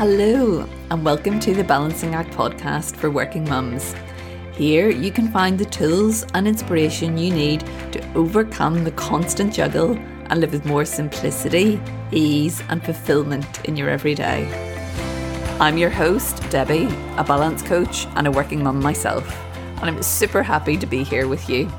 Hello, 0.00 0.66
and 0.90 1.04
welcome 1.04 1.38
to 1.40 1.52
the 1.52 1.62
Balancing 1.62 2.14
Act 2.14 2.30
podcast 2.30 2.96
for 2.96 3.10
working 3.10 3.46
mums. 3.46 3.94
Here 4.54 4.88
you 4.88 5.10
can 5.12 5.30
find 5.30 5.58
the 5.58 5.66
tools 5.66 6.24
and 6.32 6.48
inspiration 6.48 7.18
you 7.18 7.30
need 7.30 7.60
to 7.92 8.12
overcome 8.14 8.82
the 8.82 8.92
constant 8.92 9.52
juggle 9.52 9.98
and 10.30 10.40
live 10.40 10.52
with 10.52 10.64
more 10.64 10.86
simplicity, 10.86 11.78
ease, 12.12 12.62
and 12.70 12.82
fulfillment 12.82 13.62
in 13.66 13.76
your 13.76 13.90
everyday. 13.90 14.46
I'm 15.60 15.76
your 15.76 15.90
host, 15.90 16.48
Debbie, 16.48 16.88
a 17.18 17.22
balance 17.22 17.60
coach 17.60 18.06
and 18.16 18.26
a 18.26 18.30
working 18.30 18.62
mum 18.62 18.80
myself, 18.80 19.30
and 19.82 19.90
I'm 19.90 20.02
super 20.02 20.42
happy 20.42 20.78
to 20.78 20.86
be 20.86 21.04
here 21.04 21.28
with 21.28 21.46
you. 21.50 21.70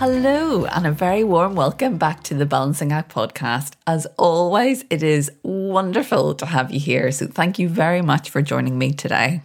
Hello, 0.00 0.64
and 0.64 0.86
a 0.86 0.92
very 0.92 1.24
warm 1.24 1.56
welcome 1.56 1.98
back 1.98 2.22
to 2.22 2.34
the 2.34 2.46
Balancing 2.46 2.92
Act 2.92 3.12
podcast. 3.12 3.72
As 3.84 4.06
always, 4.16 4.84
it 4.90 5.02
is 5.02 5.28
wonderful 5.42 6.36
to 6.36 6.46
have 6.46 6.70
you 6.70 6.78
here. 6.78 7.10
So, 7.10 7.26
thank 7.26 7.58
you 7.58 7.68
very 7.68 8.00
much 8.00 8.30
for 8.30 8.40
joining 8.40 8.78
me 8.78 8.92
today. 8.92 9.42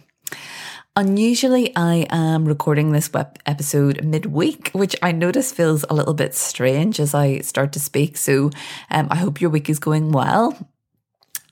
Unusually, 0.94 1.74
I 1.74 2.06
am 2.08 2.44
recording 2.44 2.92
this 2.92 3.12
web 3.12 3.36
episode 3.46 4.04
midweek, 4.04 4.70
which 4.70 4.94
I 5.02 5.10
notice 5.10 5.50
feels 5.50 5.84
a 5.90 5.92
little 5.92 6.14
bit 6.14 6.36
strange 6.36 7.00
as 7.00 7.14
I 7.14 7.40
start 7.40 7.72
to 7.72 7.80
speak. 7.80 8.16
So, 8.16 8.50
um, 8.92 9.08
I 9.10 9.16
hope 9.16 9.40
your 9.40 9.50
week 9.50 9.68
is 9.68 9.80
going 9.80 10.12
well. 10.12 10.56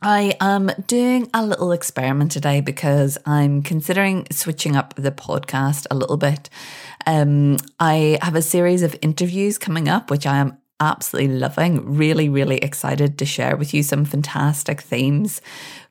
I 0.05 0.35
am 0.41 0.69
doing 0.89 1.31
a 1.33 1.47
little 1.47 1.71
experiment 1.71 2.33
today 2.33 2.61
because 2.61 3.19
I'm 3.25 3.63
considering 3.63 4.27
switching 4.33 4.75
up 4.75 4.95
the 4.97 5.13
podcast 5.13 5.87
a 5.93 5.95
little 5.95 6.17
bit. 6.17 6.51
Um, 7.07 7.59
I 7.79 8.19
have 8.23 8.35
a 8.35 8.43
series 8.43 8.83
of 8.83 8.97
interviews 9.03 9.59
coming 9.59 9.89
up, 9.89 10.11
which 10.11 10.27
I 10.27 10.39
am 10.39 10.59
absolutely 10.81 11.37
loving. 11.37 11.97
Really, 11.97 12.29
really 12.29 12.59
excited 12.59 13.19
to 13.19 13.27
share 13.27 13.57
with 13.57 13.73
you 13.73 13.83
some 13.83 14.05
fantastic 14.05 14.81
themes 14.81 15.41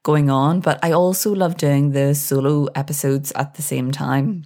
going 0.04 0.30
on. 0.30 0.60
But 0.60 0.80
I 0.84 0.92
also 0.92 1.34
love 1.34 1.58
doing 1.58 1.92
the 1.92 2.14
solo 2.14 2.66
episodes 2.76 3.32
at 3.34 3.56
the 3.56 3.62
same 3.62 3.92
time. 3.92 4.46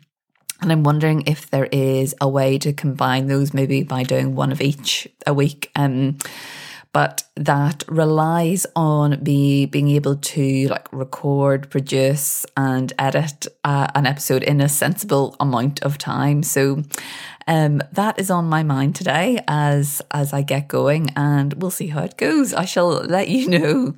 And 0.62 0.72
I'm 0.72 0.84
wondering 0.84 1.24
if 1.28 1.50
there 1.50 1.68
is 1.72 2.16
a 2.22 2.30
way 2.30 2.58
to 2.60 2.74
combine 2.74 3.28
those, 3.28 3.54
maybe 3.54 3.84
by 3.84 4.04
doing 4.04 4.36
one 4.36 4.52
of 4.52 4.62
each 4.62 5.08
a 5.26 5.34
week. 5.34 5.70
Um, 5.76 6.18
but 6.96 7.24
that 7.36 7.84
relies 7.90 8.66
on 8.74 9.22
me 9.22 9.66
being 9.66 9.90
able 9.90 10.16
to 10.16 10.70
like 10.70 10.88
record, 10.94 11.70
produce, 11.70 12.46
and 12.56 12.94
edit 12.98 13.48
uh, 13.66 13.88
an 13.94 14.06
episode 14.06 14.44
in 14.44 14.62
a 14.62 14.70
sensible 14.70 15.36
amount 15.42 15.84
of 15.84 15.98
time. 15.98 16.42
So 16.42 16.84
um, 17.48 17.82
that 17.92 18.18
is 18.18 18.32
on 18.32 18.46
my 18.46 18.64
mind 18.64 18.96
today 18.96 19.44
as 19.46 20.02
as 20.12 20.32
I 20.32 20.42
get 20.42 20.70
going, 20.70 21.10
and 21.18 21.56
we'll 21.56 21.70
see 21.70 21.88
how 21.88 22.02
it 22.02 22.16
goes. 22.16 22.54
I 22.54 22.64
shall 22.64 22.88
let 22.88 23.28
you 23.28 23.50
know. 23.50 23.94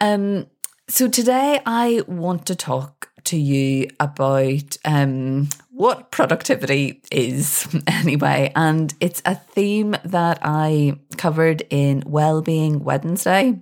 Um, 0.00 0.48
so 0.88 1.06
today 1.06 1.60
I 1.64 2.02
want 2.08 2.46
to 2.46 2.56
talk 2.56 3.10
to 3.30 3.36
you 3.36 3.88
about 4.00 4.76
um, 4.84 5.50
what 5.72 6.10
productivity 6.10 7.02
is, 7.10 7.66
anyway. 7.86 8.52
And 8.54 8.94
it's 9.00 9.22
a 9.24 9.34
theme 9.34 9.96
that 10.04 10.38
I 10.42 10.98
covered 11.16 11.62
in 11.70 12.02
Wellbeing 12.06 12.84
Wednesday, 12.84 13.58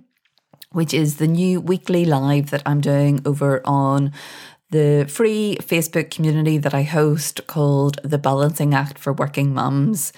which 0.71 0.93
is 0.93 1.17
the 1.17 1.27
new 1.27 1.61
weekly 1.61 2.05
live 2.05 2.49
that 2.51 2.63
I'm 2.65 2.81
doing 2.81 3.21
over 3.25 3.61
on 3.65 4.11
the 4.71 5.05
free 5.09 5.57
Facebook 5.61 6.11
community 6.11 6.57
that 6.57 6.73
I 6.73 6.83
host 6.83 7.45
called 7.47 7.99
The 8.03 8.17
Balancing 8.17 8.73
Act 8.73 8.97
for 8.97 9.11
Working 9.11 9.53
Mums. 9.53 10.13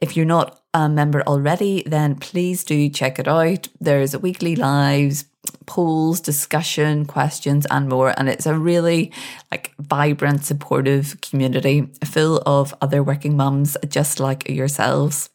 If 0.00 0.16
you're 0.16 0.24
not 0.26 0.62
a 0.72 0.88
member 0.88 1.22
already, 1.22 1.82
then 1.84 2.14
please 2.14 2.64
do 2.64 2.88
check 2.88 3.18
it 3.18 3.28
out. 3.28 3.68
There's 3.80 4.14
a 4.14 4.18
weekly 4.18 4.56
lives, 4.56 5.24
polls, 5.68 6.20
discussion, 6.20 7.04
questions, 7.04 7.66
and 7.70 7.88
more. 7.88 8.12
And 8.18 8.28
it's 8.28 8.46
a 8.46 8.58
really 8.58 9.12
like 9.52 9.74
vibrant, 9.78 10.44
supportive 10.44 11.20
community 11.20 11.88
full 12.04 12.42
of 12.46 12.74
other 12.80 13.02
working 13.02 13.36
mums 13.36 13.76
just 13.88 14.18
like 14.18 14.48
yourselves. 14.48 15.30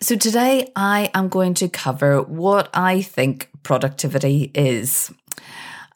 So 0.00 0.14
today 0.14 0.70
I 0.76 1.10
am 1.14 1.28
going 1.28 1.54
to 1.54 1.68
cover 1.68 2.22
what 2.22 2.68
I 2.72 3.02
think 3.02 3.50
productivity 3.64 4.52
is. 4.54 5.10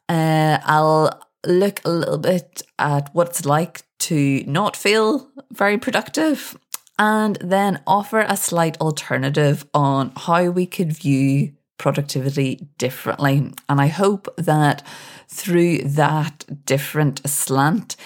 Uh, 0.09 0.57
I'll 0.65 1.21
look 1.45 1.79
a 1.85 1.89
little 1.89 2.17
bit 2.17 2.63
at 2.79 3.13
what 3.13 3.29
it's 3.29 3.45
like 3.45 3.83
to 3.99 4.43
not 4.45 4.75
feel 4.75 5.29
very 5.51 5.77
productive 5.77 6.57
and 6.99 7.37
then 7.37 7.81
offer 7.87 8.25
a 8.27 8.35
slight 8.35 8.79
alternative 8.81 9.65
on 9.73 10.11
how 10.17 10.49
we 10.49 10.65
could 10.65 10.91
view 10.91 11.53
productivity 11.83 12.69
differently. 12.77 13.51
And 13.67 13.81
I 13.81 13.87
hope 13.87 14.33
that 14.37 14.87
through 15.27 15.79
that 15.79 16.45
different 16.65 17.29
slant, 17.29 17.97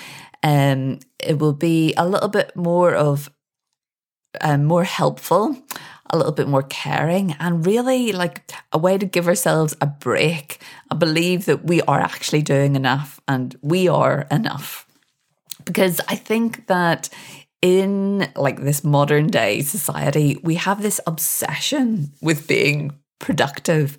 um, 0.42 1.00
it 1.20 1.38
will 1.38 1.54
be 1.54 1.94
a 1.96 2.08
little 2.08 2.28
bit 2.28 2.56
more 2.56 2.96
of 2.96 3.30
um, 4.42 4.66
more 4.66 4.84
helpful, 4.84 5.56
a 6.10 6.18
little 6.18 6.32
bit 6.32 6.48
more 6.48 6.64
caring, 6.64 7.36
and 7.40 7.66
really 7.66 8.12
like 8.12 8.52
a 8.72 8.80
way 8.80 8.98
to 8.98 9.06
give 9.06 9.28
ourselves 9.28 9.78
a 9.80 9.86
break. 9.86 10.60
I 10.90 10.96
believe 10.96 11.46
that 11.46 11.66
we 11.66 11.82
are 11.84 12.00
actually 12.00 12.42
doing 12.42 12.76
enough 12.76 13.22
and 13.28 13.56
we 13.62 13.88
are 13.88 14.26
enough. 14.32 14.88
Because 15.66 16.02
I 16.08 16.16
think 16.16 16.66
that 16.66 17.10
in 17.62 18.28
like 18.36 18.62
this 18.62 18.84
modern 18.84 19.28
day 19.28 19.62
society, 19.62 20.40
we 20.42 20.56
have 20.56 20.82
this 20.82 21.00
obsession 21.06 22.12
with 22.22 22.48
being 22.48 22.98
productive 23.20 23.98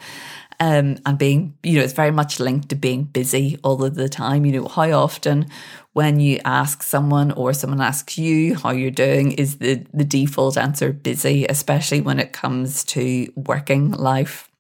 um, 0.61 0.99
and 1.07 1.19
being, 1.19 1.57
you 1.63 1.79
know, 1.79 1.85
it's 1.85 1.93
very 1.93 2.11
much 2.11 2.41
linked 2.41 2.69
to 2.71 2.75
being 2.75 3.05
busy 3.05 3.59
all 3.63 3.85
of 3.85 3.95
the 3.95 4.09
time. 4.09 4.45
You 4.45 4.53
know, 4.53 4.69
how 4.69 4.91
often 4.91 5.47
when 5.93 6.21
you 6.21 6.41
ask 6.45 6.83
someone 6.83 7.31
or 7.33 7.53
someone 7.53 7.81
asks 7.81 8.19
you 8.19 8.57
how 8.57 8.71
you're 8.71 8.91
doing 8.91 9.33
is 9.33 9.59
the, 9.59 9.85
the 9.95 10.05
default 10.05 10.57
answer 10.57 10.93
busy, 10.93 11.47
especially 11.47 12.01
when 12.01 12.19
it 12.19 12.33
comes 12.33 12.85
to 12.85 13.29
working 13.37 13.93
life. 13.93 14.51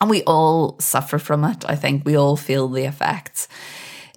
And 0.00 0.08
we 0.08 0.22
all 0.22 0.78
suffer 0.78 1.18
from 1.18 1.44
it. 1.44 1.64
I 1.68 1.74
think 1.74 2.04
we 2.04 2.16
all 2.16 2.36
feel 2.36 2.68
the 2.68 2.84
effects. 2.84 3.48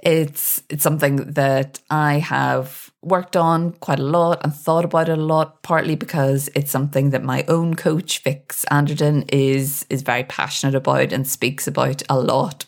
It's 0.03 0.63
it's 0.69 0.83
something 0.83 1.17
that 1.33 1.79
I 1.89 2.19
have 2.19 2.91
worked 3.01 3.35
on 3.35 3.73
quite 3.73 3.99
a 3.99 4.03
lot 4.03 4.41
and 4.43 4.53
thought 4.53 4.85
about 4.85 5.09
it 5.09 5.17
a 5.17 5.21
lot, 5.21 5.61
partly 5.63 5.95
because 5.95 6.49
it's 6.55 6.71
something 6.71 7.11
that 7.11 7.23
my 7.23 7.43
own 7.47 7.75
coach, 7.75 8.23
Vix 8.23 8.63
Anderton, 8.65 9.23
is 9.29 9.85
is 9.89 10.01
very 10.01 10.23
passionate 10.23 10.75
about 10.75 11.13
and 11.13 11.27
speaks 11.27 11.67
about 11.67 12.01
a 12.09 12.19
lot. 12.19 12.65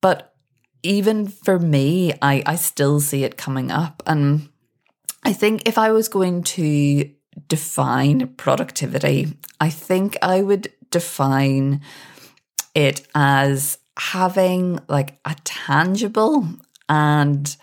But 0.00 0.34
even 0.82 1.28
for 1.28 1.58
me, 1.58 2.12
I, 2.20 2.42
I 2.44 2.56
still 2.56 3.00
see 3.00 3.24
it 3.24 3.36
coming 3.36 3.70
up. 3.70 4.02
And 4.06 4.48
I 5.24 5.32
think 5.32 5.66
if 5.66 5.78
I 5.78 5.92
was 5.92 6.08
going 6.08 6.42
to 6.42 7.08
define 7.48 8.28
productivity, 8.34 9.38
I 9.60 9.70
think 9.70 10.16
I 10.22 10.42
would 10.42 10.72
define 10.90 11.80
it 12.74 13.06
as 13.14 13.78
having 13.98 14.80
like 14.88 15.18
a 15.24 15.36
tangible 15.44 16.46
and 16.88 17.56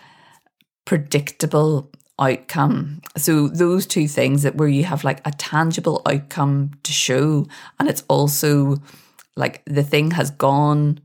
predictable 0.84 1.90
outcome. 2.18 3.00
So 3.16 3.48
those 3.48 3.86
two 3.86 4.06
things 4.06 4.42
that 4.42 4.56
where 4.56 4.68
you 4.68 4.84
have 4.84 5.04
like 5.04 5.26
a 5.26 5.32
tangible 5.32 6.02
outcome 6.06 6.72
to 6.82 6.92
show 6.92 7.46
and 7.78 7.88
it's 7.88 8.04
also 8.08 8.76
like 9.36 9.62
the 9.64 9.82
thing 9.82 10.12
has 10.12 10.30
gone 10.30 11.00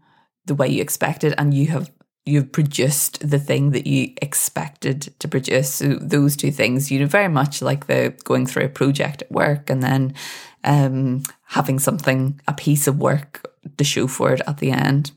the 0.46 0.56
way 0.56 0.68
you 0.68 0.82
expected 0.82 1.34
and 1.38 1.54
you 1.54 1.68
have 1.68 1.90
you've 2.26 2.52
produced 2.52 3.28
the 3.28 3.40
thing 3.40 3.72
that 3.72 3.86
you 3.86 4.12
expected 4.20 5.14
to 5.20 5.28
produce. 5.28 5.76
So 5.76 5.94
those 6.02 6.36
two 6.36 6.52
things, 6.52 6.92
you 6.92 7.00
know, 7.00 7.06
very 7.06 7.28
much 7.28 7.62
like 7.62 7.86
the 7.86 8.16
going 8.24 8.48
through 8.48 8.66
a 8.66 8.70
project 8.70 9.22
at 9.22 9.32
work 9.32 9.70
and 9.70 9.84
then 9.84 10.16
um, 10.64 11.22
having 11.46 11.78
something, 11.78 12.42
a 12.48 12.54
piece 12.54 12.88
of 12.88 12.98
work 13.00 13.55
to 13.78 13.84
show 13.84 14.08
for 14.08 14.34
it 14.34 14.42
at 14.48 14.58
the 14.58 14.72
end. 14.72 15.12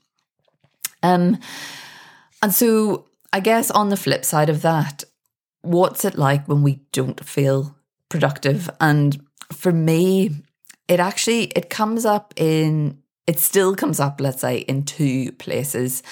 Um, 1.03 1.39
and 2.43 2.53
so 2.53 3.07
I 3.33 3.41
guess 3.41 3.71
on 3.71 3.89
the 3.89 3.97
flip 3.97 4.25
side 4.25 4.49
of 4.49 4.63
that, 4.63 5.05
what's 5.63 6.05
it 6.05 6.17
like 6.17 6.47
when 6.49 6.63
we 6.63 6.81
don't 6.93 7.25
feel 7.25 7.77
productive? 8.09 8.71
And 8.81 9.21
for 9.53 9.73
me, 9.73 10.31
it 10.89 11.01
actually 11.01 11.45
it 11.57 11.71
comes 11.71 12.05
up 12.05 12.33
in 12.37 12.99
it 13.27 13.39
still 13.39 13.75
comes 13.77 14.01
up, 14.01 14.23
let's 14.23 14.41
say, 14.41 14.59
in 14.59 14.85
two 14.85 15.33
places. 15.33 16.03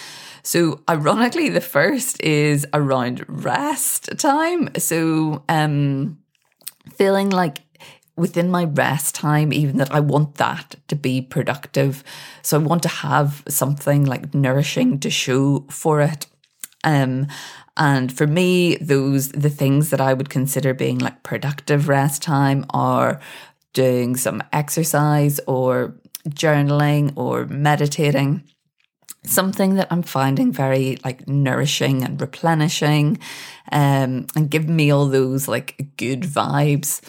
So 0.42 0.82
ironically, 0.88 1.48
the 1.48 1.62
first 1.62 2.22
is 2.22 2.66
around 2.74 3.24
rest 3.28 4.10
time. 4.18 4.68
So 4.76 5.44
um 5.48 6.18
feeling 6.94 7.30
like 7.30 7.58
within 8.16 8.50
my 8.50 8.64
rest 8.64 9.14
time, 9.14 9.52
even 9.52 9.76
that 9.78 9.92
I 9.92 10.00
want 10.00 10.36
that 10.36 10.76
to 10.88 10.96
be 10.96 11.20
productive. 11.20 12.02
So 12.42 12.58
I 12.58 12.62
want 12.62 12.82
to 12.82 12.88
have 12.88 13.42
something 13.48 14.04
like 14.04 14.34
nourishing 14.34 14.98
to 15.00 15.10
show 15.10 15.66
for 15.70 16.00
it. 16.00 16.26
Um, 16.82 17.26
and 17.76 18.10
for 18.10 18.26
me, 18.26 18.76
those 18.76 19.28
the 19.32 19.50
things 19.50 19.90
that 19.90 20.00
I 20.00 20.14
would 20.14 20.30
consider 20.30 20.72
being 20.74 20.98
like 20.98 21.22
productive 21.22 21.88
rest 21.88 22.22
time 22.22 22.64
are 22.70 23.20
doing 23.74 24.16
some 24.16 24.42
exercise 24.52 25.38
or 25.46 25.94
journaling 26.28 27.12
or 27.16 27.44
meditating. 27.46 28.42
something 29.24 29.74
that 29.74 29.88
I'm 29.90 30.02
finding 30.02 30.52
very 30.52 30.98
like 31.04 31.26
nourishing 31.28 32.02
and 32.04 32.20
replenishing, 32.20 33.18
um, 33.72 34.26
and 34.34 34.50
give 34.50 34.68
me 34.68 34.90
all 34.90 35.06
those 35.06 35.48
like 35.48 35.88
good 35.96 36.22
vibes. 36.22 37.00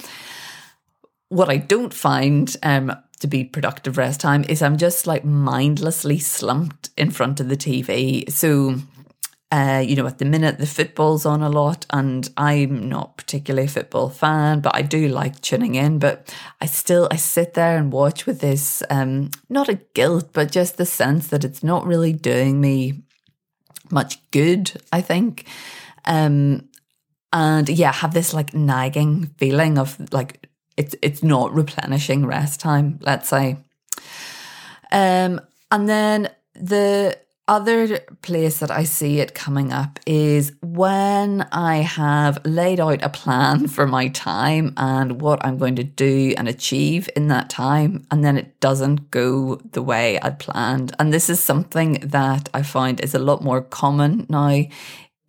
What 1.29 1.49
I 1.49 1.57
don't 1.57 1.93
find 1.93 2.55
um, 2.63 2.95
to 3.19 3.27
be 3.27 3.43
productive 3.43 3.97
rest 3.97 4.21
time 4.21 4.45
is 4.47 4.61
I'm 4.61 4.77
just 4.77 5.07
like 5.07 5.25
mindlessly 5.25 6.19
slumped 6.19 6.89
in 6.97 7.11
front 7.11 7.39
of 7.39 7.49
the 7.49 7.57
TV. 7.57 8.31
So 8.31 8.75
uh, 9.49 9.81
you 9.85 9.95
know, 9.95 10.05
at 10.05 10.17
the 10.17 10.25
minute 10.25 10.57
the 10.57 10.65
football's 10.65 11.25
on 11.25 11.41
a 11.41 11.49
lot, 11.49 11.85
and 11.89 12.29
I'm 12.35 12.89
not 12.89 13.15
particularly 13.15 13.65
a 13.65 13.69
football 13.69 14.09
fan, 14.09 14.59
but 14.59 14.75
I 14.75 14.81
do 14.81 15.07
like 15.07 15.39
tuning 15.39 15.75
in. 15.75 15.99
But 15.99 16.33
I 16.59 16.65
still 16.65 17.07
I 17.11 17.15
sit 17.15 17.53
there 17.53 17.77
and 17.77 17.91
watch 17.91 18.25
with 18.25 18.41
this 18.41 18.83
um, 18.89 19.31
not 19.47 19.69
a 19.69 19.79
guilt, 19.93 20.31
but 20.33 20.51
just 20.51 20.75
the 20.75 20.85
sense 20.85 21.27
that 21.29 21.45
it's 21.45 21.63
not 21.63 21.85
really 21.85 22.11
doing 22.11 22.59
me 22.59 23.03
much 23.89 24.19
good. 24.31 24.73
I 24.91 24.99
think, 24.99 25.45
um, 26.03 26.67
and 27.31 27.69
yeah, 27.69 27.93
have 27.93 28.13
this 28.13 28.33
like 28.33 28.53
nagging 28.53 29.27
feeling 29.37 29.77
of 29.77 30.11
like 30.11 30.49
it's 30.77 30.95
it's 31.01 31.23
not 31.23 31.53
replenishing 31.53 32.25
rest 32.25 32.59
time. 32.59 32.99
Let's 33.01 33.27
say, 33.27 33.57
um, 34.91 35.41
and 35.71 35.89
then 35.89 36.29
the 36.53 37.17
other 37.49 37.99
place 38.21 38.59
that 38.59 38.69
I 38.69 38.83
see 38.83 39.21
it 39.21 39.33
coming 39.33 39.71
up 39.71 39.99
is 40.05 40.51
when 40.61 41.47
I 41.53 41.77
have 41.77 42.45
laid 42.45 42.81
out 42.81 43.01
a 43.01 43.09
plan 43.09 43.67
for 43.67 43.87
my 43.87 44.09
time 44.09 44.73
and 44.75 45.21
what 45.21 45.45
I'm 45.45 45.57
going 45.57 45.77
to 45.77 45.83
do 45.83 46.33
and 46.37 46.49
achieve 46.49 47.09
in 47.15 47.29
that 47.29 47.49
time, 47.49 48.05
and 48.11 48.23
then 48.23 48.37
it 48.37 48.59
doesn't 48.59 49.11
go 49.11 49.55
the 49.71 49.81
way 49.81 50.19
I'd 50.19 50.39
planned. 50.39 50.93
And 50.99 51.13
this 51.13 51.29
is 51.29 51.41
something 51.41 51.93
that 52.03 52.49
I 52.53 52.63
find 52.63 52.99
is 52.99 53.15
a 53.15 53.19
lot 53.19 53.41
more 53.41 53.61
common 53.61 54.25
now 54.27 54.63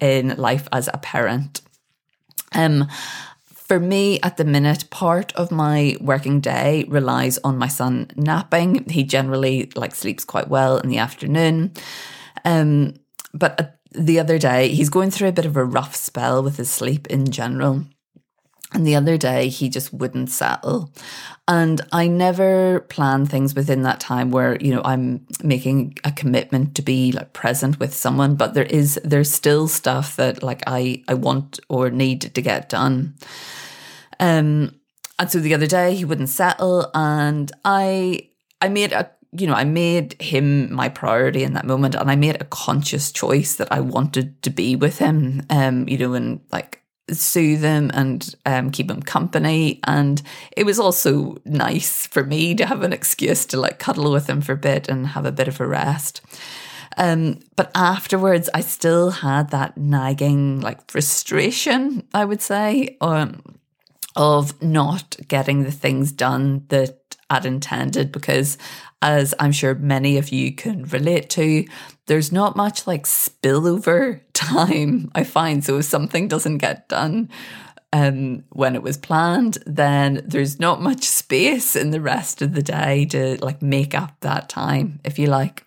in 0.00 0.36
life 0.36 0.66
as 0.72 0.88
a 0.92 0.98
parent. 0.98 1.60
Um, 2.52 2.88
for 3.68 3.78
me, 3.78 4.18
at 4.22 4.38
the 4.38 4.46
minute, 4.46 4.88
part 4.88 5.34
of 5.34 5.52
my 5.52 5.94
working 6.00 6.40
day 6.40 6.86
relies 6.88 7.36
on 7.44 7.58
my 7.58 7.68
son 7.68 8.10
napping. 8.16 8.88
He 8.88 9.04
generally 9.04 9.70
like 9.76 9.94
sleeps 9.94 10.24
quite 10.24 10.48
well 10.48 10.78
in 10.78 10.88
the 10.88 10.96
afternoon. 10.96 11.72
Um, 12.46 12.94
but 13.34 13.60
uh, 13.60 13.66
the 13.92 14.18
other 14.18 14.38
day, 14.38 14.68
he's 14.68 14.88
going 14.88 15.10
through 15.10 15.28
a 15.28 15.32
bit 15.32 15.44
of 15.44 15.56
a 15.56 15.64
rough 15.64 15.94
spell 15.94 16.42
with 16.42 16.56
his 16.56 16.70
sleep 16.70 17.06
in 17.08 17.30
general. 17.30 17.84
And 18.74 18.86
the 18.86 18.96
other 18.96 19.16
day, 19.16 19.48
he 19.48 19.70
just 19.70 19.94
wouldn't 19.94 20.30
settle. 20.30 20.92
And 21.46 21.80
I 21.90 22.06
never 22.06 22.80
plan 22.90 23.24
things 23.24 23.54
within 23.54 23.82
that 23.82 24.00
time 24.00 24.30
where, 24.30 24.56
you 24.60 24.74
know, 24.74 24.82
I'm 24.84 25.26
making 25.42 25.96
a 26.04 26.12
commitment 26.12 26.74
to 26.74 26.82
be 26.82 27.12
like 27.12 27.32
present 27.32 27.80
with 27.80 27.94
someone, 27.94 28.34
but 28.34 28.52
there 28.52 28.64
is, 28.64 29.00
there's 29.02 29.32
still 29.32 29.68
stuff 29.68 30.16
that 30.16 30.42
like 30.42 30.62
I, 30.66 31.02
I 31.08 31.14
want 31.14 31.60
or 31.70 31.88
need 31.88 32.20
to 32.20 32.42
get 32.42 32.68
done. 32.68 33.14
Um, 34.20 34.74
and 35.18 35.30
so 35.30 35.40
the 35.40 35.54
other 35.54 35.66
day 35.66 35.94
he 35.94 36.04
wouldn't 36.04 36.28
settle 36.28 36.90
and 36.94 37.50
I, 37.64 38.28
I 38.60 38.68
made 38.68 38.92
a 38.92 39.10
you 39.32 39.46
know, 39.46 39.54
I 39.54 39.64
made 39.64 40.20
him 40.22 40.72
my 40.72 40.88
priority 40.88 41.42
in 41.42 41.52
that 41.52 41.66
moment 41.66 41.94
and 41.94 42.10
I 42.10 42.16
made 42.16 42.40
a 42.40 42.46
conscious 42.46 43.12
choice 43.12 43.56
that 43.56 43.70
I 43.70 43.80
wanted 43.80 44.42
to 44.42 44.50
be 44.50 44.74
with 44.74 44.98
him, 44.98 45.42
um, 45.50 45.86
you 45.86 45.98
know, 45.98 46.14
and 46.14 46.40
like 46.50 46.77
soothe 47.12 47.62
him 47.62 47.90
and 47.94 48.34
um, 48.46 48.70
keep 48.70 48.90
him 48.90 49.02
company. 49.02 49.80
And 49.84 50.22
it 50.56 50.64
was 50.64 50.78
also 50.78 51.38
nice 51.44 52.06
for 52.06 52.24
me 52.24 52.54
to 52.54 52.66
have 52.66 52.82
an 52.82 52.92
excuse 52.92 53.46
to 53.46 53.60
like 53.60 53.78
cuddle 53.78 54.10
with 54.12 54.28
him 54.28 54.40
for 54.40 54.52
a 54.52 54.56
bit 54.56 54.88
and 54.88 55.08
have 55.08 55.26
a 55.26 55.32
bit 55.32 55.48
of 55.48 55.60
a 55.60 55.66
rest. 55.66 56.20
Um, 56.96 57.38
but 57.54 57.70
afterwards, 57.74 58.50
I 58.52 58.60
still 58.60 59.10
had 59.10 59.50
that 59.50 59.76
nagging, 59.76 60.60
like 60.60 60.90
frustration, 60.90 62.02
I 62.12 62.24
would 62.24 62.42
say, 62.42 62.96
um, 63.00 63.42
of 64.16 64.60
not 64.60 65.16
getting 65.28 65.62
the 65.62 65.70
things 65.70 66.10
done 66.10 66.64
that 66.68 66.97
I'd 67.30 67.46
intended 67.46 68.12
because 68.12 68.58
as 69.02 69.34
I'm 69.38 69.52
sure 69.52 69.74
many 69.74 70.18
of 70.18 70.30
you 70.30 70.52
can 70.52 70.84
relate 70.84 71.30
to, 71.30 71.64
there's 72.06 72.32
not 72.32 72.56
much 72.56 72.86
like 72.86 73.04
spillover 73.04 74.20
time, 74.32 75.10
I 75.14 75.24
find. 75.24 75.64
So 75.64 75.78
if 75.78 75.84
something 75.84 76.28
doesn't 76.28 76.58
get 76.58 76.88
done 76.88 77.28
um, 77.92 78.44
when 78.50 78.74
it 78.74 78.82
was 78.82 78.96
planned, 78.96 79.58
then 79.66 80.22
there's 80.26 80.58
not 80.58 80.82
much 80.82 81.04
space 81.04 81.76
in 81.76 81.90
the 81.90 82.00
rest 82.00 82.42
of 82.42 82.54
the 82.54 82.62
day 82.62 83.04
to 83.06 83.36
like 83.44 83.62
make 83.62 83.94
up 83.94 84.16
that 84.20 84.48
time, 84.48 85.00
if 85.04 85.18
you 85.18 85.26
like. 85.26 85.64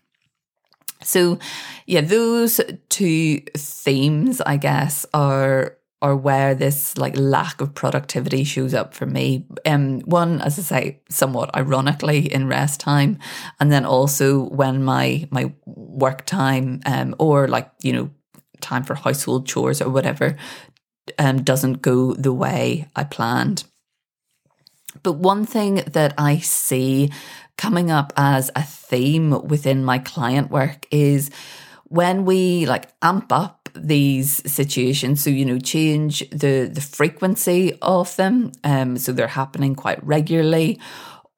So, 1.03 1.39
yeah, 1.87 2.01
those 2.01 2.61
two 2.89 3.39
themes, 3.57 4.39
I 4.41 4.57
guess, 4.57 5.05
are 5.13 5.77
or 6.01 6.15
where 6.15 6.55
this 6.55 6.97
like 6.97 7.15
lack 7.15 7.61
of 7.61 7.75
productivity 7.75 8.43
shows 8.43 8.73
up 8.73 8.93
for 8.93 9.05
me. 9.05 9.45
Um, 9.65 9.99
one, 10.01 10.41
as 10.41 10.57
I 10.57 10.61
say, 10.61 11.01
somewhat 11.09 11.55
ironically 11.55 12.31
in 12.31 12.47
rest 12.47 12.79
time, 12.79 13.19
and 13.59 13.71
then 13.71 13.85
also 13.85 14.45
when 14.49 14.83
my 14.83 15.27
my 15.31 15.53
work 15.65 16.25
time, 16.25 16.81
um, 16.85 17.15
or 17.19 17.47
like 17.47 17.71
you 17.81 17.93
know, 17.93 18.09
time 18.61 18.83
for 18.83 18.95
household 18.95 19.47
chores 19.47 19.81
or 19.81 19.89
whatever, 19.89 20.37
um, 21.19 21.43
doesn't 21.43 21.81
go 21.81 22.13
the 22.13 22.33
way 22.33 22.87
I 22.95 23.03
planned. 23.03 23.63
But 25.03 25.13
one 25.13 25.45
thing 25.45 25.75
that 25.87 26.13
I 26.17 26.39
see 26.39 27.11
coming 27.57 27.91
up 27.91 28.11
as 28.17 28.49
a 28.55 28.63
theme 28.63 29.47
within 29.47 29.85
my 29.85 29.99
client 29.99 30.49
work 30.49 30.85
is 30.91 31.29
when 31.85 32.25
we 32.25 32.65
like 32.65 32.89
amp 33.01 33.31
up 33.31 33.60
these 33.73 34.41
situations. 34.51 35.23
So, 35.23 35.29
you 35.29 35.45
know, 35.45 35.59
change 35.59 36.29
the, 36.29 36.69
the 36.71 36.81
frequency 36.81 37.77
of 37.81 38.15
them. 38.15 38.51
Um, 38.63 38.97
so 38.97 39.11
they're 39.11 39.27
happening 39.27 39.75
quite 39.75 40.03
regularly. 40.05 40.79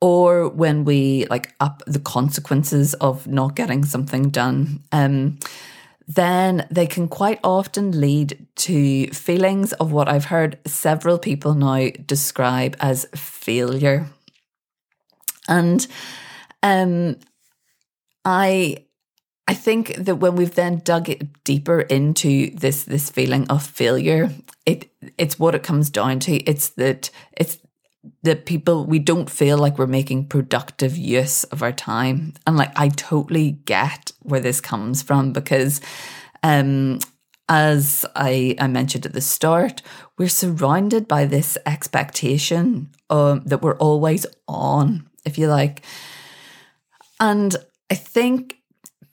Or 0.01 0.49
when 0.49 0.83
we 0.83 1.25
like 1.29 1.53
up 1.59 1.81
the 1.87 1.99
consequences 1.99 2.93
of 2.95 3.25
not 3.25 3.55
getting 3.55 3.85
something 3.85 4.29
done. 4.29 4.83
Um, 4.91 5.39
then 6.07 6.67
they 6.69 6.87
can 6.87 7.07
quite 7.07 7.39
often 7.43 7.99
lead 7.99 8.45
to 8.55 9.07
feelings 9.07 9.71
of 9.73 9.93
what 9.93 10.09
I've 10.09 10.25
heard 10.25 10.59
several 10.65 11.17
people 11.17 11.53
now 11.53 11.89
describe 12.05 12.75
as 12.79 13.05
failure. 13.15 14.07
And 15.47 15.87
um, 16.61 17.17
I 18.25 18.82
I 19.47 19.53
think 19.53 19.95
that 19.95 20.15
when 20.15 20.35
we've 20.35 20.55
then 20.55 20.81
dug 20.83 21.09
it 21.09 21.43
deeper 21.43 21.81
into 21.81 22.51
this 22.51 22.85
this 22.85 23.09
feeling 23.09 23.47
of 23.49 23.63
failure, 23.63 24.31
it 24.65 24.89
it's 25.17 25.37
what 25.37 25.55
it 25.55 25.63
comes 25.63 25.89
down 25.89 26.19
to. 26.21 26.35
It's 26.49 26.69
that 26.69 27.09
it's 27.33 27.59
that 28.23 28.45
people 28.45 28.85
we 28.85 28.99
don't 28.99 29.29
feel 29.29 29.57
like 29.57 29.77
we're 29.77 29.87
making 29.87 30.27
productive 30.27 30.97
use 30.97 31.43
of 31.45 31.61
our 31.61 31.73
time. 31.73 32.33
And 32.47 32.55
like 32.55 32.71
I 32.77 32.89
totally 32.89 33.51
get 33.51 34.11
where 34.21 34.39
this 34.39 34.61
comes 34.61 35.01
from 35.01 35.33
because 35.33 35.81
um 36.41 36.99
as 37.49 38.05
I, 38.15 38.55
I 38.57 38.67
mentioned 38.67 39.05
at 39.05 39.13
the 39.13 39.21
start, 39.21 39.81
we're 40.17 40.29
surrounded 40.29 41.07
by 41.07 41.25
this 41.25 41.57
expectation 41.65 42.89
um, 43.09 43.43
that 43.45 43.61
we're 43.61 43.77
always 43.77 44.25
on, 44.47 45.09
if 45.25 45.37
you 45.37 45.47
like. 45.47 45.83
And 47.19 47.55
I 47.91 47.95
think 47.95 48.62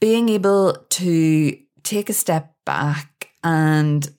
being 0.01 0.29
able 0.29 0.75
to 0.91 1.57
take 1.83 2.09
a 2.09 2.15
step 2.15 2.55
back 2.65 3.31
and 3.45 4.11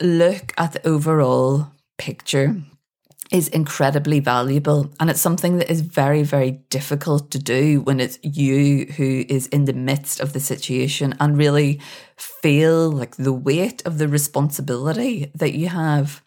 look 0.00 0.52
at 0.56 0.72
the 0.72 0.86
overall 0.86 1.72
picture 1.98 2.56
is 3.32 3.48
incredibly 3.48 4.20
valuable. 4.20 4.92
And 5.00 5.10
it's 5.10 5.20
something 5.20 5.58
that 5.58 5.70
is 5.70 5.80
very, 5.80 6.22
very 6.22 6.52
difficult 6.70 7.30
to 7.32 7.38
do 7.38 7.80
when 7.80 7.98
it's 7.98 8.18
you 8.22 8.86
who 8.96 9.24
is 9.28 9.48
in 9.48 9.64
the 9.64 9.72
midst 9.72 10.20
of 10.20 10.32
the 10.32 10.40
situation 10.40 11.14
and 11.18 11.36
really 11.36 11.80
feel 12.16 12.90
like 12.90 13.16
the 13.16 13.32
weight 13.32 13.84
of 13.84 13.98
the 13.98 14.08
responsibility 14.08 15.30
that 15.34 15.54
you 15.54 15.68
have. 15.68 16.22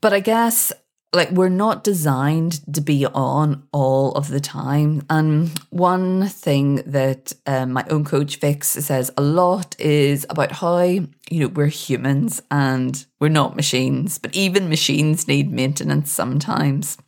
But 0.00 0.12
I 0.12 0.20
guess 0.20 0.72
like 1.14 1.30
we're 1.30 1.48
not 1.48 1.84
designed 1.84 2.60
to 2.74 2.80
be 2.80 3.06
on 3.06 3.66
all 3.72 4.12
of 4.12 4.28
the 4.28 4.40
time. 4.40 5.04
And 5.08 5.50
one 5.70 6.28
thing 6.28 6.76
that 6.86 7.32
um, 7.46 7.72
my 7.72 7.84
own 7.88 8.04
coach 8.04 8.40
Vix 8.40 8.68
says 8.68 9.10
a 9.16 9.22
lot 9.22 9.78
is 9.78 10.26
about 10.28 10.52
how 10.52 10.80
you 10.80 11.08
know 11.30 11.48
we're 11.48 11.66
humans 11.66 12.42
and 12.50 13.04
we're 13.20 13.28
not 13.28 13.56
machines, 13.56 14.18
but 14.18 14.34
even 14.34 14.68
machines 14.68 15.28
need 15.28 15.52
maintenance 15.52 16.10
sometimes. 16.10 16.98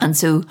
And 0.00 0.16
so 0.16 0.44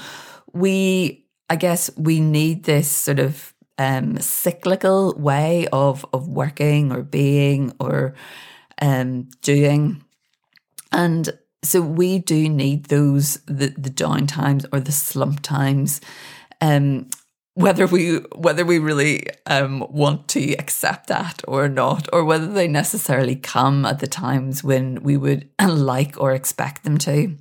we, 0.53 1.25
I 1.49 1.55
guess, 1.55 1.89
we 1.97 2.19
need 2.19 2.63
this 2.63 2.87
sort 2.89 3.19
of 3.19 3.53
um, 3.77 4.17
cyclical 4.19 5.13
way 5.17 5.67
of 5.71 6.05
of 6.13 6.27
working 6.27 6.91
or 6.91 7.01
being 7.01 7.73
or 7.79 8.13
um, 8.81 9.29
doing, 9.41 10.03
and 10.91 11.29
so 11.63 11.81
we 11.81 12.19
do 12.19 12.49
need 12.49 12.85
those 12.85 13.35
the 13.45 13.67
the 13.77 13.89
down 13.89 14.27
times 14.27 14.65
or 14.71 14.79
the 14.79 14.91
slump 14.91 15.41
times 15.41 16.01
um 16.61 17.05
whether 17.59 17.85
we 17.87 18.19
whether 18.35 18.63
we 18.63 18.79
really 18.79 19.25
um, 19.45 19.85
want 19.89 20.29
to 20.29 20.53
accept 20.53 21.07
that 21.07 21.41
or 21.45 21.67
not, 21.67 22.07
or 22.13 22.23
whether 22.23 22.47
they 22.47 22.69
necessarily 22.69 23.35
come 23.35 23.85
at 23.85 23.99
the 23.99 24.07
times 24.07 24.63
when 24.63 25.03
we 25.03 25.17
would 25.17 25.49
like 25.67 26.17
or 26.17 26.31
expect 26.31 26.85
them 26.85 26.97
to. 26.99 27.35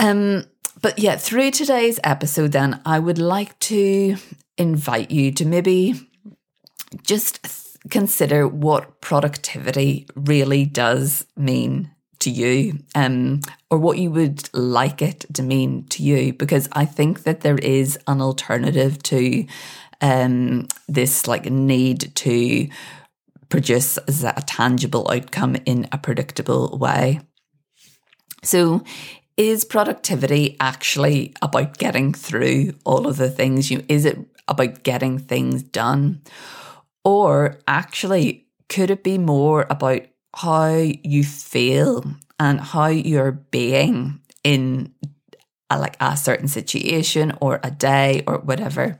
Um, 0.00 0.46
but 0.82 0.98
yeah, 0.98 1.14
through 1.14 1.52
today's 1.52 2.00
episode, 2.02 2.50
then 2.50 2.80
I 2.84 2.98
would 2.98 3.18
like 3.18 3.56
to 3.60 4.16
invite 4.58 5.12
you 5.12 5.30
to 5.30 5.46
maybe 5.46 6.08
just 7.02 7.78
consider 7.88 8.48
what 8.48 9.00
productivity 9.00 10.08
really 10.16 10.64
does 10.64 11.24
mean 11.36 11.92
to 12.26 12.30
you 12.30 12.78
um, 12.94 13.40
or 13.70 13.78
what 13.78 13.98
you 13.98 14.10
would 14.10 14.52
like 14.54 15.00
it 15.00 15.24
to 15.32 15.42
mean 15.42 15.86
to 15.88 16.02
you 16.02 16.32
because 16.32 16.68
i 16.72 16.84
think 16.84 17.22
that 17.22 17.40
there 17.40 17.58
is 17.58 17.98
an 18.06 18.20
alternative 18.20 19.02
to 19.02 19.46
um, 20.00 20.68
this 20.88 21.26
like 21.26 21.50
need 21.50 22.14
to 22.16 22.68
produce 23.48 23.98
a 23.98 24.42
tangible 24.46 25.10
outcome 25.10 25.56
in 25.64 25.88
a 25.92 25.98
predictable 25.98 26.76
way. 26.78 27.20
So 28.42 28.82
is 29.36 29.64
productivity 29.64 30.56
actually 30.60 31.34
about 31.42 31.78
getting 31.78 32.12
through 32.12 32.74
all 32.84 33.06
of 33.06 33.16
the 33.16 33.30
things 33.30 33.70
you 33.70 33.84
is 33.88 34.04
it 34.04 34.18
about 34.48 34.82
getting 34.82 35.18
things 35.18 35.62
done? 35.62 36.22
Or 37.04 37.60
actually 37.68 38.46
could 38.68 38.90
it 38.90 39.04
be 39.04 39.18
more 39.18 39.66
about 39.70 40.02
how 40.36 40.66
you 40.66 41.24
feel 41.24 42.04
and 42.38 42.60
how 42.60 42.88
you're 42.88 43.32
being 43.32 44.20
in 44.44 44.92
a, 45.70 45.78
like 45.78 45.96
a 45.98 46.14
certain 46.14 46.46
situation 46.46 47.32
or 47.40 47.58
a 47.62 47.70
day 47.70 48.22
or 48.26 48.38
whatever. 48.38 48.98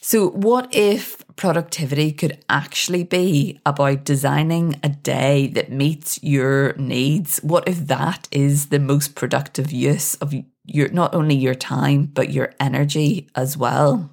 So, 0.00 0.30
what 0.30 0.74
if 0.74 1.24
productivity 1.36 2.10
could 2.12 2.44
actually 2.48 3.04
be 3.04 3.60
about 3.64 4.04
designing 4.04 4.78
a 4.82 4.88
day 4.88 5.46
that 5.54 5.70
meets 5.70 6.22
your 6.22 6.74
needs? 6.74 7.38
What 7.38 7.68
if 7.68 7.86
that 7.86 8.26
is 8.32 8.66
the 8.66 8.80
most 8.80 9.14
productive 9.14 9.70
use 9.70 10.16
of 10.16 10.34
your 10.64 10.88
not 10.88 11.14
only 11.14 11.36
your 11.36 11.54
time 11.54 12.06
but 12.06 12.32
your 12.32 12.52
energy 12.58 13.30
as 13.36 13.56
well? 13.56 14.12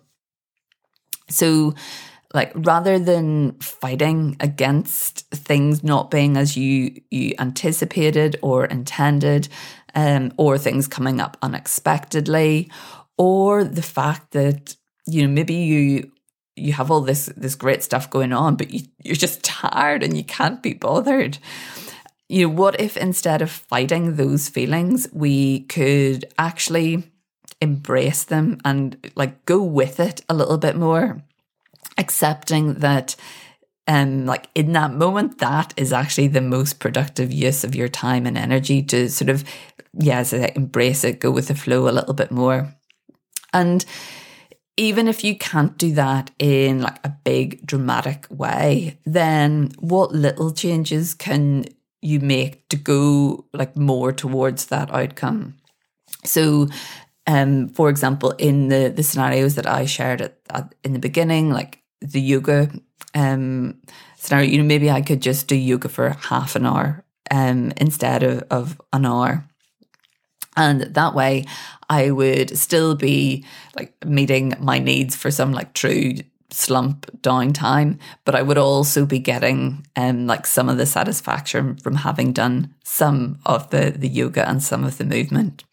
So, 1.29 1.73
like 2.33 2.51
rather 2.55 2.97
than 2.97 3.53
fighting 3.59 4.38
against 4.39 5.29
things 5.31 5.83
not 5.83 6.11
being 6.11 6.38
as 6.38 6.55
you 6.55 7.01
you 7.09 7.33
anticipated 7.39 8.38
or 8.41 8.65
intended 8.65 9.47
um, 9.95 10.31
or 10.38 10.57
things 10.57 10.88
coming 10.88 11.19
up 11.19 11.38
unexpectedly 11.41 12.69
or 13.17 13.63
the 13.63 13.81
fact 13.81 14.31
that 14.31 14.75
you 15.07 15.21
know 15.21 15.33
maybe 15.33 15.53
you 15.53 16.11
you 16.55 16.73
have 16.73 16.91
all 16.91 17.01
this 17.01 17.27
this 17.38 17.55
great 17.55 17.83
stuff 17.83 18.09
going 18.09 18.33
on 18.33 18.55
but 18.55 18.71
you, 18.71 18.81
you're 19.03 19.15
just 19.15 19.43
tired 19.43 20.03
and 20.03 20.17
you 20.17 20.23
can't 20.23 20.63
be 20.63 20.73
bothered. 20.73 21.38
You 22.29 22.47
know 22.47 22.53
what 22.53 22.79
if 22.79 22.95
instead 22.95 23.41
of 23.41 23.51
fighting 23.51 24.15
those 24.15 24.47
feelings 24.47 25.07
we 25.11 25.61
could 25.61 26.25
actually 26.38 27.03
embrace 27.59 28.23
them 28.23 28.57
and 28.63 29.11
like 29.15 29.45
go 29.45 29.61
with 29.61 30.00
it 30.00 30.21
a 30.29 30.33
little 30.33 30.57
bit 30.57 30.75
more 30.75 31.21
accepting 31.98 32.75
that 32.75 33.15
um 33.88 34.25
like 34.25 34.48
in 34.55 34.74
that 34.74 34.93
moment 34.93 35.39
that 35.39 35.74
is 35.77 35.91
actually 35.91 36.27
the 36.27 36.41
most 36.41 36.79
productive 36.79 37.31
use 37.31 37.63
of 37.63 37.75
your 37.75 37.88
time 37.88 38.25
and 38.25 38.38
energy 38.38 38.81
to 38.81 39.10
sort 39.10 39.29
of 39.29 39.43
yeah 39.93 40.24
embrace 40.55 41.03
it 41.03 41.19
go 41.19 41.31
with 41.31 41.48
the 41.48 41.55
flow 41.55 41.89
a 41.89 41.91
little 41.91 42.13
bit 42.13 42.31
more. 42.31 42.74
And 43.53 43.83
even 44.77 45.07
if 45.07 45.24
you 45.24 45.38
can't 45.38 45.77
do 45.77 45.93
that 45.93 46.31
in 46.39 46.81
like 46.81 47.00
a 47.03 47.10
big 47.10 47.65
dramatic 47.65 48.25
way 48.29 48.98
then 49.05 49.71
what 49.79 50.13
little 50.13 50.51
changes 50.51 51.13
can 51.13 51.65
you 52.01 52.19
make 52.19 52.67
to 52.69 52.77
go 52.77 53.45
like 53.53 53.75
more 53.75 54.12
towards 54.12 54.67
that 54.67 54.91
outcome? 54.91 55.57
So 56.24 56.67
um 57.27 57.69
for 57.69 57.89
example 57.89 58.31
in 58.31 58.69
the 58.69 58.91
the 58.95 59.03
scenarios 59.03 59.55
that 59.55 59.67
i 59.67 59.86
shared 59.86 60.21
at, 60.21 60.38
at 60.50 60.74
in 60.83 60.93
the 60.93 61.00
beginning 61.00 61.51
like 61.51 61.80
the 62.01 62.22
yoga 62.22 62.70
um, 63.13 63.79
scenario, 64.17 64.50
you 64.50 64.58
know, 64.58 64.63
maybe 64.63 64.89
I 64.89 65.01
could 65.01 65.22
just 65.22 65.48
do 65.48 65.55
yoga 65.55 65.89
for 65.89 66.10
half 66.10 66.55
an 66.55 66.65
hour 66.65 67.03
um, 67.29 67.72
instead 67.77 68.24
of, 68.24 68.43
of 68.50 68.81
an 68.93 69.05
hour. 69.05 69.46
And 70.58 70.81
that 70.81 71.15
way 71.15 71.46
I 71.89 72.12
would 72.12 72.58
still 72.58 72.96
be 72.96 73.46
like 73.75 73.93
meeting 74.05 74.53
my 74.60 74.79
needs 74.79 75.15
for 75.15 75.31
some 75.31 75.53
like 75.53 75.74
true 75.74 76.15
slump 76.50 77.05
downtime, 77.22 77.98
but 78.25 78.36
I 78.36 78.41
would 78.41 78.58
also 78.58 79.05
be 79.05 79.20
getting 79.20 79.88
um 79.96 80.27
like 80.27 80.46
some 80.46 80.67
of 80.67 80.77
the 80.77 80.86
satisfaction 80.86 81.77
from 81.77 81.96
having 81.96 82.34
done 82.34 82.74
some 82.84 83.39
of 83.46 83.70
the 83.70 83.91
the 83.91 84.10
yoga 84.10 84.48
and 84.48 84.62
some 84.62 84.84
of 84.84 84.98
the 84.98 85.05
movement. 85.05 85.63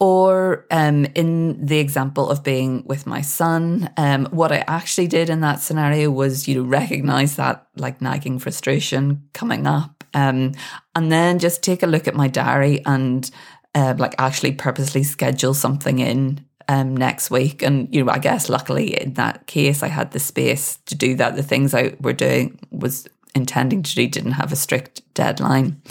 Or 0.00 0.64
um, 0.70 1.06
in 1.16 1.66
the 1.66 1.78
example 1.78 2.30
of 2.30 2.44
being 2.44 2.84
with 2.86 3.04
my 3.04 3.20
son, 3.20 3.90
um, 3.96 4.26
what 4.26 4.52
I 4.52 4.64
actually 4.68 5.08
did 5.08 5.28
in 5.28 5.40
that 5.40 5.60
scenario 5.60 6.08
was, 6.10 6.46
you 6.46 6.54
know, 6.54 6.68
recognize 6.68 7.34
that 7.34 7.66
like 7.76 8.00
nagging 8.00 8.38
frustration 8.38 9.24
coming 9.32 9.66
up, 9.66 10.04
um, 10.14 10.52
and 10.94 11.10
then 11.10 11.40
just 11.40 11.64
take 11.64 11.82
a 11.82 11.86
look 11.86 12.06
at 12.06 12.14
my 12.14 12.28
diary 12.28 12.80
and 12.86 13.28
uh, 13.74 13.94
like 13.98 14.14
actually 14.18 14.52
purposely 14.52 15.02
schedule 15.02 15.52
something 15.52 15.98
in 15.98 16.44
um, 16.68 16.96
next 16.96 17.30
week. 17.30 17.62
And 17.62 17.92
you 17.92 18.04
know, 18.04 18.12
I 18.12 18.18
guess 18.18 18.48
luckily 18.48 19.00
in 19.00 19.14
that 19.14 19.46
case, 19.48 19.82
I 19.82 19.88
had 19.88 20.12
the 20.12 20.20
space 20.20 20.78
to 20.86 20.94
do 20.94 21.16
that. 21.16 21.34
The 21.34 21.42
things 21.42 21.74
I 21.74 21.96
were 22.00 22.12
doing 22.12 22.58
was 22.70 23.08
intending 23.34 23.82
to 23.82 23.94
do 23.94 24.06
didn't 24.06 24.32
have 24.32 24.52
a 24.52 24.56
strict 24.56 25.02
deadline. 25.14 25.82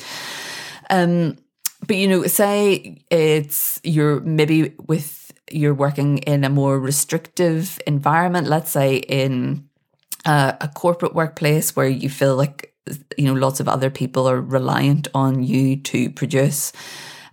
Um, 0.89 1.37
but 1.87 1.95
you 1.95 2.07
know, 2.07 2.23
say 2.27 3.01
it's 3.09 3.79
you're 3.83 4.19
maybe 4.19 4.75
with 4.87 5.31
you're 5.49 5.73
working 5.73 6.17
in 6.19 6.43
a 6.43 6.49
more 6.49 6.77
restrictive 6.77 7.79
environment, 7.87 8.47
let's 8.47 8.69
say 8.69 8.97
in 8.97 9.67
a, 10.25 10.57
a 10.61 10.67
corporate 10.67 11.15
workplace 11.15 11.75
where 11.75 11.87
you 11.87 12.09
feel 12.09 12.35
like 12.35 12.73
you 13.17 13.25
know 13.25 13.33
lots 13.33 13.59
of 13.59 13.67
other 13.67 13.89
people 13.89 14.29
are 14.29 14.41
reliant 14.41 15.07
on 15.13 15.43
you 15.43 15.75
to 15.75 16.09
produce 16.09 16.71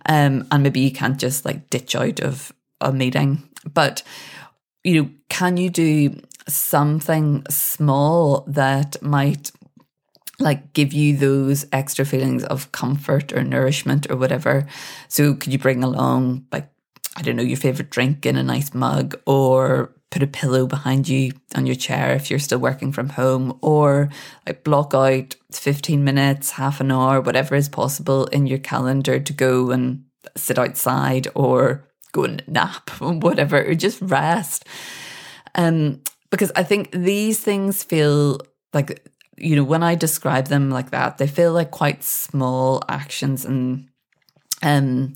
um, 0.05 0.45
and 0.51 0.63
maybe 0.63 0.81
you 0.81 0.91
can't 0.91 1.17
just 1.17 1.45
like 1.45 1.69
ditch 1.69 1.95
out 1.95 2.19
of 2.19 2.53
a 2.81 2.91
meeting. 2.91 3.47
But 3.73 4.03
you 4.83 5.01
know 5.03 5.09
can 5.29 5.57
you 5.57 5.69
do 5.69 6.21
something 6.47 7.43
small 7.49 8.45
that 8.47 9.01
might 9.01 9.51
like 10.39 10.73
give 10.73 10.93
you 10.93 11.15
those 11.15 11.65
extra 11.71 12.05
feelings 12.05 12.43
of 12.45 12.71
comfort 12.71 13.33
or 13.33 13.43
nourishment 13.43 14.09
or 14.09 14.15
whatever. 14.15 14.65
So 15.07 15.33
could 15.35 15.53
you 15.53 15.59
bring 15.59 15.83
along 15.83 16.45
like 16.51 16.69
I 17.17 17.21
don't 17.21 17.37
know 17.37 17.43
your 17.43 17.57
favorite 17.57 17.89
drink 17.89 18.25
in 18.25 18.35
a 18.35 18.43
nice 18.43 18.73
mug 18.73 19.15
or 19.25 19.95
put 20.11 20.21
a 20.23 20.27
pillow 20.27 20.67
behind 20.67 21.07
you 21.07 21.31
on 21.55 21.65
your 21.65 21.75
chair 21.75 22.13
if 22.13 22.29
you're 22.29 22.39
still 22.39 22.59
working 22.59 22.91
from 22.91 23.09
home 23.09 23.57
or 23.61 24.09
like 24.45 24.63
block 24.63 24.93
out 24.93 25.35
15 25.51 26.03
minutes, 26.03 26.51
half 26.51 26.79
an 26.81 26.91
hour, 26.91 27.21
whatever 27.21 27.55
is 27.55 27.69
possible 27.69 28.25
in 28.27 28.47
your 28.47 28.59
calendar 28.59 29.19
to 29.19 29.33
go 29.33 29.71
and 29.71 30.03
sit 30.35 30.59
outside 30.59 31.27
or 31.35 31.87
go 32.11 32.23
and 32.23 32.43
nap 32.47 32.91
or 33.01 33.13
whatever 33.13 33.63
or 33.63 33.75
just 33.75 34.01
rest. 34.01 34.65
Um 35.55 36.01
because 36.31 36.51
I 36.55 36.63
think 36.63 36.91
these 36.91 37.39
things 37.39 37.83
feel 37.83 38.41
like 38.73 39.07
you 39.37 39.55
know, 39.55 39.63
when 39.63 39.83
I 39.83 39.95
describe 39.95 40.47
them 40.47 40.69
like 40.69 40.91
that, 40.91 41.17
they 41.17 41.27
feel 41.27 41.53
like 41.53 41.71
quite 41.71 42.03
small 42.03 42.83
actions 42.89 43.45
and 43.45 43.89
um 44.63 45.13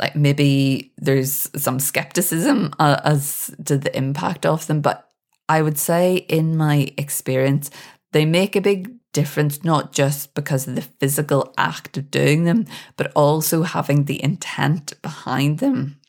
like 0.00 0.16
maybe 0.16 0.92
there's 0.96 1.48
some 1.54 1.78
skepticism 1.78 2.74
uh, 2.80 3.00
as 3.04 3.54
to 3.64 3.78
the 3.78 3.96
impact 3.96 4.44
of 4.44 4.66
them. 4.66 4.80
But 4.80 5.08
I 5.48 5.62
would 5.62 5.78
say 5.78 6.16
in 6.16 6.56
my 6.56 6.92
experience 6.98 7.70
they 8.12 8.24
make 8.24 8.56
a 8.56 8.60
big 8.60 8.92
difference 9.12 9.62
not 9.62 9.92
just 9.92 10.34
because 10.34 10.66
of 10.66 10.74
the 10.74 10.82
physical 10.82 11.52
act 11.56 11.96
of 11.96 12.10
doing 12.10 12.44
them 12.44 12.66
but 12.96 13.12
also 13.14 13.62
having 13.62 14.04
the 14.04 14.22
intent 14.22 15.00
behind 15.02 15.60
them. 15.60 16.00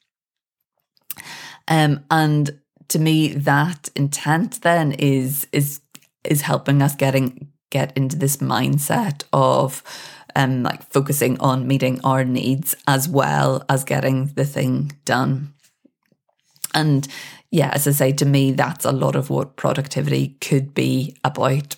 Um 1.68 2.04
and 2.10 2.60
to 2.88 3.00
me 3.00 3.30
that 3.30 3.90
intent 3.96 4.62
then 4.62 4.94
is 4.94 5.48
is 5.52 5.82
is 6.24 6.42
helping 6.42 6.82
us 6.82 6.96
getting 6.96 7.50
get 7.70 7.96
into 7.98 8.16
this 8.16 8.38
mindset 8.38 9.24
of 9.34 9.82
um 10.36 10.64
like 10.64 10.84
focusing 10.92 11.40
on 11.40 11.68
meeting 11.68 12.00
our 12.04 12.24
needs 12.24 12.76
as 12.88 13.10
well 13.10 13.64
as 13.68 13.84
getting 13.84 14.28
the 14.36 14.46
thing 14.46 14.92
done. 15.06 15.54
And 16.74 17.08
yeah, 17.52 17.70
as 17.72 17.88
I 17.88 17.92
say, 17.92 18.12
to 18.14 18.26
me, 18.26 18.52
that's 18.52 18.84
a 18.84 18.92
lot 18.92 19.16
of 19.16 19.30
what 19.30 19.58
productivity 19.58 20.38
could 20.42 20.74
be 20.74 21.16
about. 21.24 21.76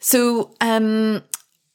So, 0.00 0.54
um, 0.60 1.22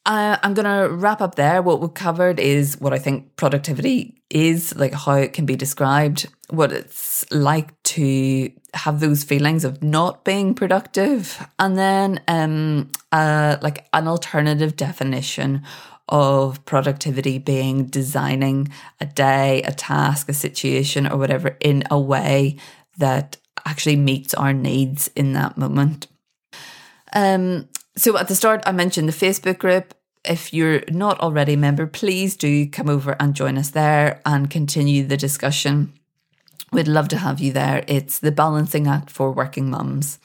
I, 0.06 0.40
I'm 0.42 0.56
going 0.56 0.66
to 0.66 0.92
wrap 0.92 1.22
up 1.22 1.36
there. 1.36 1.62
What 1.62 1.82
we've 1.82 1.94
covered 1.94 2.40
is 2.40 2.80
what 2.82 2.94
I 2.94 2.98
think 2.98 3.36
productivity 3.36 4.24
is, 4.32 4.76
like 4.76 4.94
how 4.94 5.14
it 5.14 5.34
can 5.34 5.46
be 5.46 5.56
described, 5.56 6.28
what 6.50 6.72
it's 6.72 7.30
like 7.32 7.80
to 7.84 8.52
have 8.74 9.00
those 9.00 9.24
feelings 9.24 9.66
of 9.66 9.84
not 9.84 10.24
being 10.24 10.54
productive, 10.54 11.46
and 11.60 11.78
then 11.78 12.22
um, 12.28 12.90
uh, 13.12 13.58
like 13.62 13.88
an 13.94 14.08
alternative 14.08 14.76
definition 14.76 15.64
of 16.08 16.64
productivity 16.66 17.38
being 17.38 17.86
designing 17.86 18.70
a 19.00 19.06
day, 19.06 19.62
a 19.64 19.72
task, 19.72 20.30
a 20.30 20.34
situation, 20.34 21.08
or 21.08 21.18
whatever 21.18 21.58
in 21.60 21.84
a 21.90 22.00
way 22.00 22.58
that 22.98 23.38
actually 23.66 23.96
meets 23.96 24.34
our 24.34 24.54
needs 24.54 25.10
in 25.16 25.34
that 25.34 25.58
moment. 25.58 26.08
Um, 27.14 27.70
so 27.96 28.18
at 28.18 28.28
the 28.28 28.36
start, 28.36 28.64
I 28.66 28.72
mentioned 28.72 29.08
the 29.08 29.26
Facebook 29.26 29.58
group. 29.58 29.94
If 30.24 30.54
you're 30.54 30.84
not 30.90 31.20
already 31.20 31.54
a 31.54 31.58
member, 31.58 31.88
please 31.88 32.36
do 32.36 32.70
come 32.70 32.90
over 32.90 33.16
and 33.20 33.34
join 33.34 33.58
us 33.58 33.72
there 33.72 34.22
and 34.26 34.50
continue 34.50 35.04
the 35.04 35.18
discussion. 35.18 35.94
We'd 36.74 36.88
love 36.88 37.10
to 37.10 37.18
have 37.18 37.42
you 37.42 37.52
there. 37.52 37.84
It's 37.86 38.20
the 38.20 38.32
balancing 38.32 38.88
act 38.88 39.10
for 39.10 39.30
working 39.30 39.70
mums. 39.70 40.20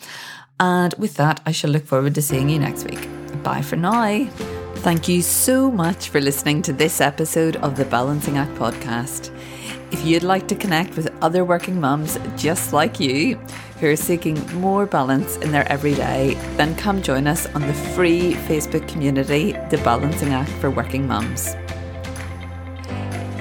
And 0.60 0.94
with 0.96 1.14
that, 1.14 1.40
I 1.44 1.50
shall 1.50 1.70
look 1.70 1.84
forward 1.84 2.14
to 2.14 2.22
seeing 2.22 2.48
you 2.48 2.60
next 2.60 2.84
week. 2.84 3.08
Bye 3.42 3.62
for 3.62 3.74
now. 3.74 4.24
Thank 4.76 5.08
you 5.08 5.22
so 5.22 5.72
much 5.72 6.08
for 6.08 6.20
listening 6.20 6.62
to 6.62 6.72
this 6.72 7.00
episode 7.00 7.56
of 7.56 7.76
the 7.76 7.84
Balancing 7.86 8.38
Act 8.38 8.54
podcast. 8.54 9.36
If 9.90 10.06
you'd 10.06 10.22
like 10.22 10.46
to 10.46 10.54
connect 10.54 10.94
with 10.94 11.12
other 11.20 11.44
working 11.44 11.80
mums 11.80 12.16
just 12.36 12.72
like 12.72 13.00
you 13.00 13.34
who 13.80 13.88
are 13.88 13.96
seeking 13.96 14.38
more 14.60 14.86
balance 14.86 15.38
in 15.38 15.50
their 15.50 15.70
everyday, 15.70 16.34
then 16.56 16.76
come 16.76 17.02
join 17.02 17.26
us 17.26 17.46
on 17.56 17.62
the 17.62 17.74
free 17.74 18.34
Facebook 18.46 18.86
community, 18.86 19.50
The 19.70 19.78
Balancing 19.78 20.32
Act 20.32 20.50
for 20.60 20.70
Working 20.70 21.08
Mums. 21.08 21.56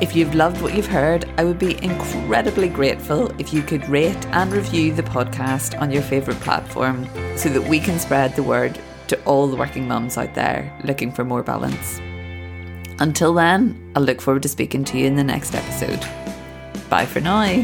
If 0.01 0.13
you've 0.13 0.35
loved 0.35 0.61
what 0.61 0.75
you've 0.75 0.85
heard, 0.87 1.23
I 1.37 1.45
would 1.45 1.57
be 1.57 1.81
incredibly 1.81 2.67
grateful 2.67 3.31
if 3.39 3.53
you 3.53 3.61
could 3.61 3.87
rate 3.87 4.25
and 4.27 4.51
review 4.51 4.93
the 4.93 5.03
podcast 5.03 5.79
on 5.79 5.89
your 5.89 6.01
favourite 6.01 6.39
platform 6.41 7.07
so 7.37 7.47
that 7.47 7.61
we 7.61 7.79
can 7.79 7.97
spread 7.97 8.35
the 8.35 8.43
word 8.43 8.77
to 9.07 9.23
all 9.23 9.47
the 9.47 9.55
working 9.55 9.87
mums 9.87 10.17
out 10.17 10.33
there 10.33 10.77
looking 10.83 11.13
for 11.13 11.23
more 11.23 11.43
balance. 11.43 11.99
Until 12.99 13.33
then, 13.33 13.91
I'll 13.95 14.03
look 14.03 14.19
forward 14.19 14.43
to 14.43 14.49
speaking 14.49 14.83
to 14.83 14.97
you 14.97 15.05
in 15.05 15.15
the 15.15 15.23
next 15.23 15.55
episode. 15.55 16.05
Bye 16.89 17.05
for 17.05 17.21
now. 17.21 17.63